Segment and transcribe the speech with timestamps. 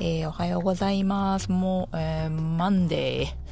[0.00, 3.48] えー、おはようございますもう、えー、マンデー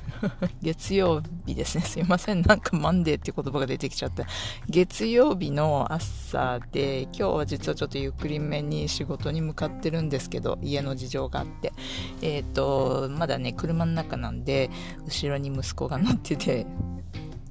[0.63, 1.85] 月曜日ですね。
[1.85, 2.43] すいません。
[2.43, 4.25] なんかマンデーって言葉が出てきちゃった。
[4.69, 11.73] 月曜日の朝で、今日は実はちょっとゆっくりめに仕事に向かってるんですけど、家の事情があって。
[12.23, 14.71] えっ、ー、と、まだね、車の中なんで、
[15.05, 16.67] 後ろに息子が乗ってて、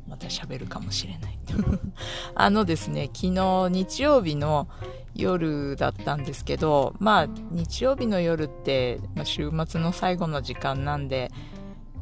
[0.08, 1.38] また喋るかもしれない。
[2.34, 4.70] あのですね、昨日日曜日の
[5.16, 11.32] 夜だったんですけど、まあ日曜日の夜って、まあ、週末の最後の時間なんで、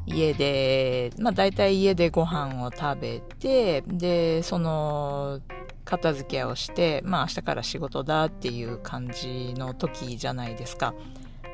[0.05, 5.39] 家で、まあ大体家でご飯を食べて、で、その、
[5.85, 10.93] 片付けをして、まあ明日から仕事だっていう感じの時じゃないですか。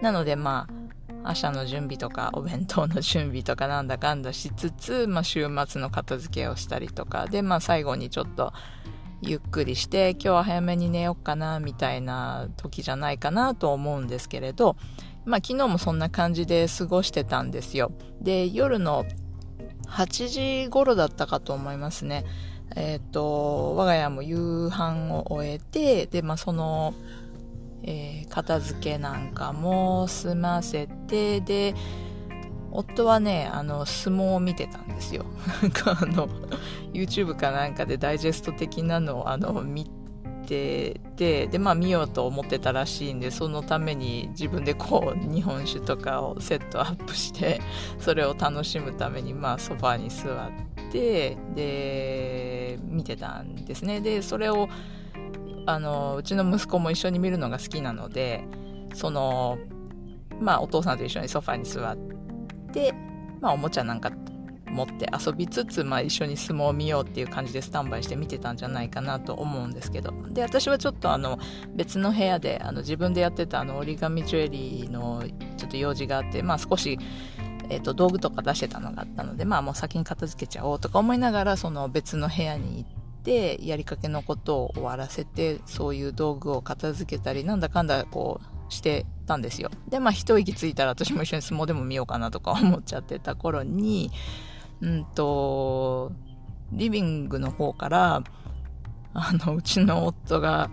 [0.02, 0.68] なのでま
[1.24, 8.54] あ、明日の準備とかお弁当の準備とかなんだかんだしつつ、まあ週末の片付けをしたりとかで、まあ最後にちょっと
[9.22, 14.78] ゆっくりして今日は早めに寝ようかなみたいな時じゃないかなと思うんですけれど、
[15.26, 17.92] まあ昨日もそんな感じで過ごしてたんですよ。
[18.22, 19.06] で、夜の
[19.88, 22.26] 8時頃だったかと思いますね。
[22.76, 26.94] えっ、ー、と、我が家も夕飯を終えて、で、まあその、
[27.84, 31.76] えー、片付けなんかも済ませて、で、
[32.72, 35.26] 夫はね、あの、相撲を見てたんですよ。
[35.62, 36.28] なんかあの、
[36.94, 39.86] YouTube かなんかでダイジェスト的なのをあの、見
[40.50, 47.62] ててでまあ見ようと思ってたらしいんでそのために自分でこう日本酒とかをセットアップして
[48.00, 54.68] それを楽しむためにまあソファーに座ってで見てたんですねでそれを
[55.68, 58.44] あのうちの息子も一緒に見るのが好きなので
[58.96, 59.60] その
[60.40, 62.19] まあお父さんと一緒にソファーに座って
[63.42, 64.12] まあおもちゃなんか
[64.72, 70.14] 持って遊びつつ、まあ、一緒に相撲を見ようっていう感じでスタンバイして見てたんじゃないかなと思うんですけど。
[70.30, 71.40] で私はちょっとあの
[71.76, 75.24] 別の部屋であの自分でやってたあの折り紙ジュエリーの
[75.58, 77.00] ちょっと用事があって、まあ、少し、
[77.70, 89.70] えーと、道具とか出してたのがあったので、まあ、もう先に片付けちゃおうとか思いながらその別の部屋に行ってやりかけのことを終わらせてそういう道具を片付けたりなんだかんだこうしてたんですよ。
[89.90, 94.12] でまあ一息ついたら私も一緒に相撲でも見ようかなとか思っちゃってた頃に
[94.82, 96.12] うんと、
[96.72, 98.24] リビングの方から、
[99.14, 100.70] あの、うちの夫が、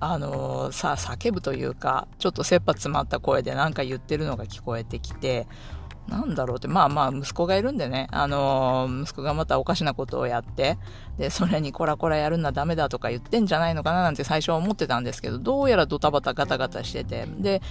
[0.00, 5.46] あの、さ、叫ぶというか、ちょっと切羽詰まった声で何か言ってるのが聞こえてきて、
[6.08, 10.76] なんだろうって、まあまあ、息子がいるんでね、あの息子がまたおかしなことをやって、
[11.18, 17.62] で、それにコラコラやるんだダメだとか言ってんじゃないのかななんて最初は思ってたんですけど、どうやらドタバタガタガタしてて、で、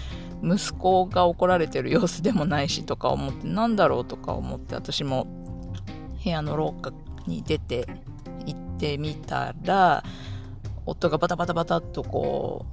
[0.42, 5.28] 息子が怒られてる様子でもないしとか思って、なんだろうとか思って、私も
[6.24, 6.92] 部屋の廊下
[7.28, 7.88] に出て
[8.46, 10.04] 行ってみたら、
[10.86, 12.66] 夫がバタバタバタっとこ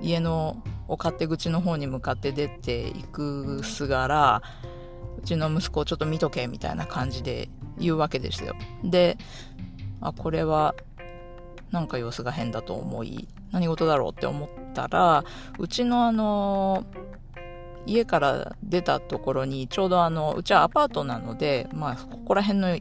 [0.00, 4.42] う、家のお勝手口の方に向かって出ていくすがら、
[5.18, 8.54] うちの息子をちょっと見とけみたいな感じで言うわけですよ。
[8.84, 9.18] で、
[10.00, 10.74] あ、これは
[11.70, 15.24] なんか様子が変だと思い、何事だろうって思ったら、
[15.58, 16.84] うちのあの、
[17.86, 22.78] 家から出たところに、ちょうどあの、うちはアパートなので、まあ、ここら辺の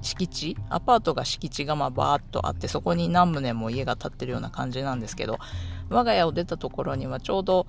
[0.00, 5.38] 敷地、アパートが敷地がまあバーっとあって、そこに何棟も家が建ってるような感じなんですけど、
[5.90, 7.66] 我が家を出たところにはちょうど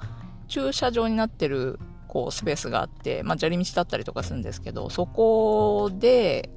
[0.48, 6.50] 駐車場になってるこうスペースがあって、まあ、砂利道だったりとかするんですけど、そこで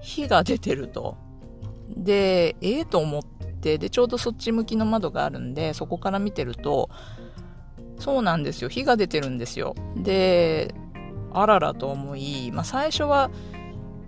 [0.00, 1.16] 火が出てると。
[1.96, 3.22] で、ええー、と思っ
[3.60, 6.88] て、で、ちょうどそっち向きの窓があるんで、そこから見てると、
[7.98, 8.68] そうなんですよ。
[8.68, 9.74] 火が出てるんですよ。
[9.96, 10.74] で、
[11.32, 13.30] あららと思い、まあ、最初は、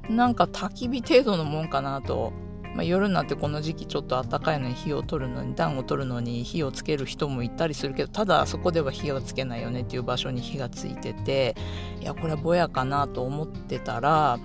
[0.08, 2.32] なんか焚き火程度のもんかなと
[2.76, 11.56] まあ、夜になってこの時期ちょっと暖かいのに火を取るのに暖を取るのに火をつける人もいたりするけどただそこでは火をつけないよねっていう場所に火がついてて
[12.02, 14.38] いやこれはぼやかなと思ってたら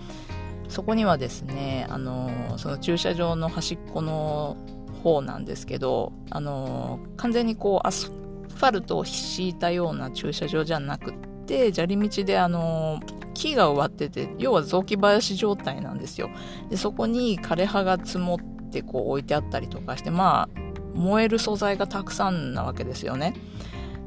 [0.70, 4.56] そこにはですねあのその駐車場の端っこの
[5.04, 11.31] 方なんですけどあの完全にこうアスファルトを敷いたような駐車場じゃなくて
[11.74, 13.00] 砂利道であの
[13.34, 16.30] 木が植わってて、要は雑木林状態なんですよ。
[16.70, 20.60] で、そこに枯葉が積もってこう置いてあったりとかして、まあ、
[20.94, 23.34] 燃える素材がたくさんなわけですよね。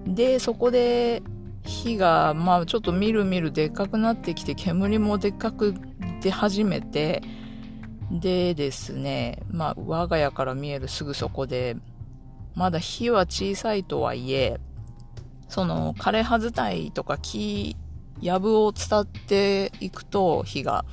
[0.06, 1.22] で、そこで
[1.64, 5.74] 火が、まあちょっとみるみるでっかくなってきて、煙もでっかく
[6.20, 7.22] 出始めて、
[8.10, 11.76] でですね、まあ我が家から見えるすぐそこで、
[12.54, 14.60] まだ火は小さいとはいえ、
[15.54, 17.76] その枯れ葉伝いとか木、
[18.20, 20.84] 藪を伝っていくと火が、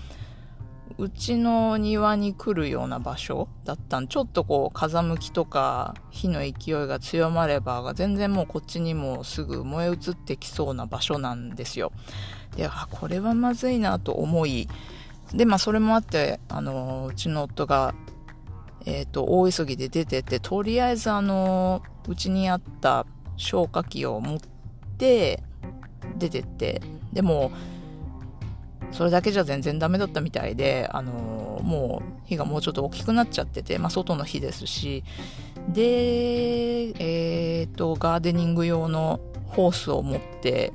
[1.00, 6.52] うちの庭に来るような場所だったんちょっとこう風向きとか火の勢い
[6.86, 11.92] が強まれば全然もうこっちにもすぐ燃え移ってきそうな場所なんですよ。
[12.56, 14.68] であこれはまずいなと思い
[15.34, 17.96] でまあそれもあってあのうちの夫が
[18.86, 24.40] えっ、ー、と大急ぎで出てってとりあえずあのうちにあった消火器を持っ
[25.02, 25.42] て
[26.18, 26.82] 出てって。
[27.12, 27.52] でも
[28.92, 35.04] それだけじゃ全然ダメだったみたいで、あの、もう火がもうちょっと大きくなっちゃってて、まあ、外の火ですし、
[35.70, 40.74] で、えっ、ー、と、ガーデニング用のホースを持って、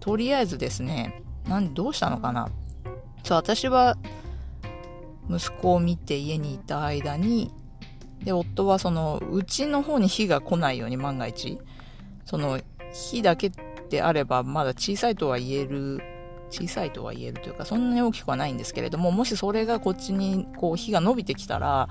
[0.00, 2.48] とりあえずですね、なんどうしたのかな。
[3.22, 3.96] そう、私は、
[5.30, 7.52] 息子を見て家にいた間に、
[8.24, 11.60] で、夫はその、うちの方に火が来ないように万が一、
[12.24, 12.58] その、
[12.96, 13.50] 火だけ
[13.90, 16.00] であればまだ小さいとは言える
[16.50, 21.88] 小さいとは言えるというか、そんなに大きくはないんですけれども、もしそれがこっちにこう火が伸びてきたら、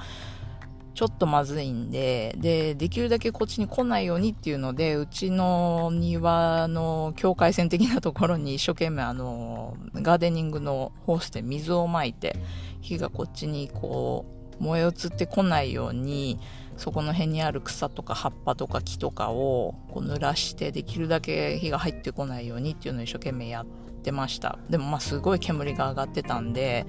[0.94, 12.38] ちょっとまずいんで、で、できるだけこっちに来ないようにっていうので、うちの庭の境界線的なところに一生懸命あの、ガーデニングのホースで水をまいて、
[12.80, 16.40] 火がこっちにこう、燃え移ってこないように、
[16.78, 23.66] そこの辺にある草とか葉っぱとか木とかをこう濡らしてできるだけ火が入ってこないようにっていうのを一生懸命やっ
[24.02, 24.60] てました。
[24.70, 26.86] でもまあすごい煙が上がってたんで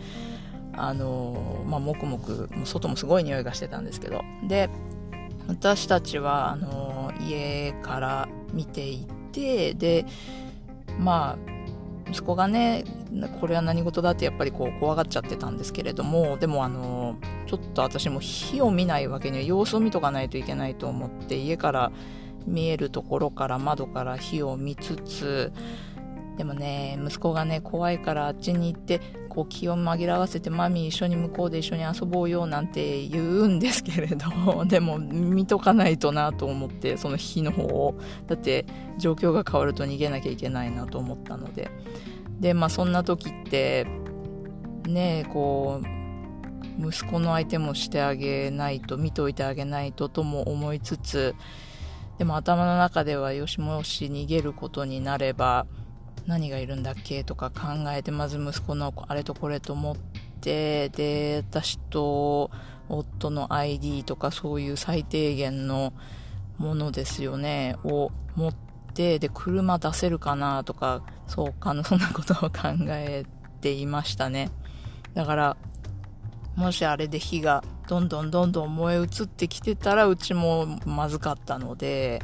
[0.73, 4.23] あのまあもくもく外もすごい匂いがしてたんですけど。
[4.49, 4.69] で
[5.49, 10.05] 私たちはあの家から見ていてで
[10.99, 12.85] まあ息子がね
[13.41, 21.93] これは何事だってやっぱりこう怖がっちゃってたんですけれどもでもあのちょっと私も火を見ないわけには様子を見とかないといけないと思って家から
[22.47, 25.53] 見えるところから窓から火を見つつ
[26.37, 29.01] でもね、息子がね、怖いからあっちに行って、
[29.31, 37.95] こう気を紛らわせて、マミー一緒に向こうで一緒に遊ぼうよなんて言うんですけれど、でも見とかないとなと思って、その日の方を。
[38.29, 38.67] だって
[38.99, 41.71] 状況が変わると逃げなきゃいけないなと思ったので。
[42.39, 43.87] で、まあそんな時って、
[44.87, 45.96] ねこう、
[46.79, 51.35] 息子の相手もしてあげないと、見といてあげないととも思いつつ、
[52.19, 55.67] でも頭の中ではよしもし逃げることになれば、
[56.27, 59.97] 何がいるんだっけとか考えて、まず息子のあれとこれと思っ
[60.41, 62.51] て、で、私と
[62.89, 65.93] 夫の ID とかそういう最低限の
[66.59, 68.55] ものですよね、を持っ
[68.95, 73.25] て、で、車出せるかなとか、そうか、そんなことを考え
[73.61, 74.51] ていましたね。
[75.15, 75.57] だから、
[76.57, 82.23] もしあれで火がどんどんどんどん燃え移ってきてたら、うちもまずかったので、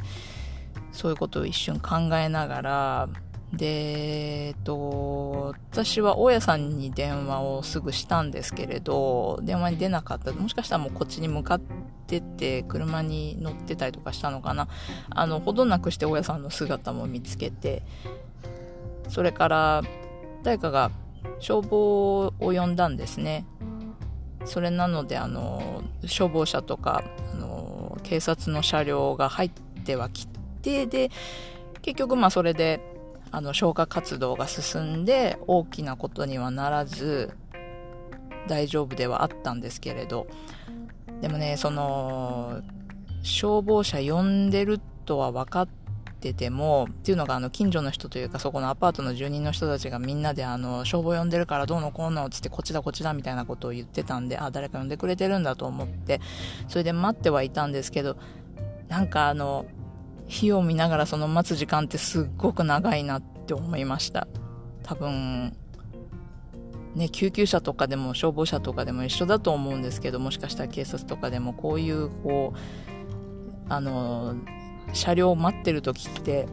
[0.91, 3.09] そういうことを一瞬考えながら、
[3.53, 10.33] で、えっと、私は大家さんに電話をすぐしたんですけれど、電話に出なかった。
[10.33, 11.61] もしかしたらもうこっちに向かっ
[12.07, 14.67] てて、車に乗ってたりとかしたのかな。
[15.11, 17.83] あの、ほどなくして大家さんの姿も見つけて、
[19.07, 19.83] それから、
[20.41, 20.89] 誰かが
[21.39, 23.45] 消防を呼んだんですね。
[24.45, 29.49] それなので、あの、消防車とか、あの、警察の車両が入っ
[29.83, 30.27] てはき
[30.61, 31.09] て、で、
[31.81, 32.81] 結局まあそれで、
[33.31, 37.35] あの消火活動が進んで大きなことにはならず
[38.47, 40.27] 大丈夫ではあったんですけれど。
[41.19, 42.61] でもねその
[43.23, 45.82] 消防車呼んでるとは分かって
[46.31, 56.21] てもっていうのがあの近所の人というかそこのアパートの住人の人たちがみんなであの消防呼んでるからどうのこうのっつってこっちだこっちだみたいなことを言ってたんであ誰か呼んでくれてるんだと思って。
[56.67, 58.15] それで待ってはいたんですけど
[58.87, 59.65] なんかあの
[60.27, 64.27] 火を見ながらその待つ時間ってすっごく長いなって思いました。
[64.83, 65.55] 多分
[66.95, 72.57] ね救急車とかでも消防車とかでも一緒だと思うんですけどもしかしたら警察とかでもこういうこう
[73.69, 74.35] あの
[74.93, 76.47] 車両を待ってる時って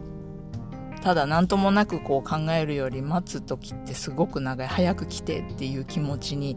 [1.02, 6.56] ただ何ともなくこう考えるより待つ時ってすごく長い早く来てっていう気持ちに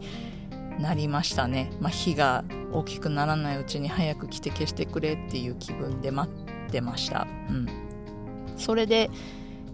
[0.78, 7.26] なりましたね、まあ、火が大きくならないうちに早く来て消してくれっていう気分で待ってました。
[7.48, 7.68] うん。
[8.56, 9.10] それで、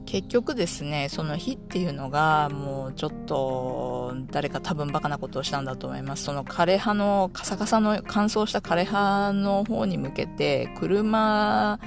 [0.07, 6.25] 結局ですね、その日っていうのが、もうちょっと、誰か多分バカなことをしたんだと思います。
[6.25, 11.79] その枯葉の、カサカサの乾燥した枯葉の方に向けて、車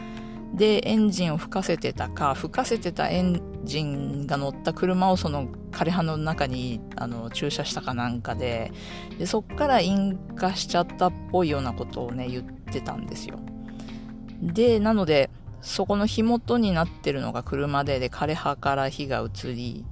[0.54, 8.72] でエンジンを吹かせてたか吹かせてたエンジンが乗った車をその枯葉の中にあの駐車したかなんかで
[9.18, 13.40] でそっから引火しちゃったっぽいようなことをね言ってたんですよ。
[14.42, 15.32] でなので
[15.62, 19.86] そこの火元になってるのが車でで枯葉から火が移り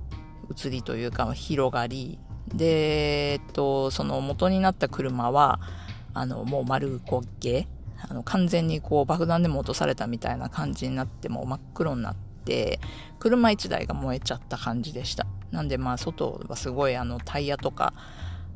[0.51, 2.19] 移りというか広がり。
[2.53, 5.61] で、えっと、その元になった車は
[6.13, 7.65] あのもう丸焦げ
[8.09, 12.79] あの完全にこう爆弾でも落とされたみたいな感じになっても真っ黒になって
[13.19, 15.25] 車1台が燃えちゃった感じでした。
[15.51, 17.93] なんでまあ外はすごいあのタイヤとか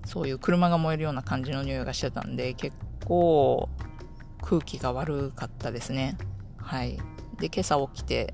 [0.05, 2.75] そういう車が燃えるような感じの匂いがしてたんで結
[3.05, 3.69] 構
[4.41, 6.17] 空気が悪かったですね。
[6.57, 6.97] はい。
[7.39, 8.33] で今朝起きて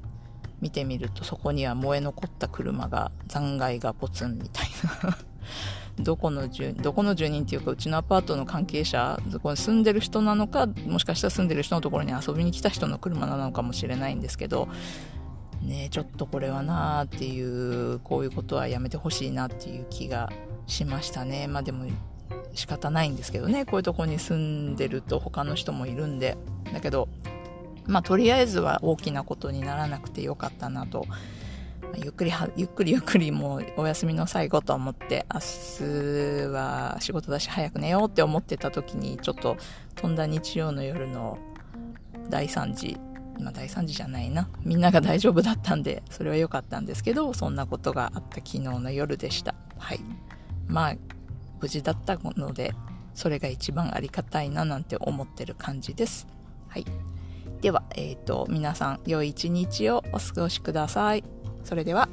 [0.62, 4.68] 見てみるとそこには燃え残った車が残骸がポツンみたい
[5.04, 5.18] な。
[6.00, 14.70] どこの住どこの住人っていうかうちのアパートの関係者こ住んでる人なのかもしかしたら住んでる人のところに遊びに来た人の車なのかもしれないんですけど
[15.62, 20.32] ねちょっとこれはなーっていうこういうことはやめてほしいなっていう気が
[20.68, 21.48] しましたね。
[21.48, 21.86] まあでも
[22.54, 23.66] 仕方ないんですけどね。
[23.66, 26.38] こういうとこに住んでると他の人もいるんで。
[26.74, 27.10] だけど
[27.86, 31.06] まあとりあえずは大きなことにならなくてよかったなと
[31.96, 39.58] ゆっくりゆっくりゆっくりもうお休みの最後と思って明日は仕事だし早く寝ようって思ってた時にちょっと
[39.96, 41.38] 飛んだ日曜の夜の
[42.30, 42.98] 大惨事
[43.40, 44.50] まあ大惨事じゃないな。
[44.64, 49.56] みんなが大丈夫だったんでそれは良かったんですけどそんなことがあった昨日の夜でした。
[49.78, 50.00] はい。
[50.68, 50.96] まあ
[51.60, 52.74] 無事だったので
[53.14, 56.28] それが一番ありがたいななんて思ってる感じです。
[56.68, 56.86] はい。
[57.62, 61.24] では、えっ、ー、と、皆さん、良い一日をお過ごしください。
[61.64, 62.10] それでは